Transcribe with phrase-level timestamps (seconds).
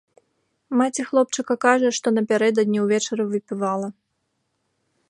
[0.79, 3.87] Маці хлопчыка кажа, што напярэдадні ўвечары выпівала.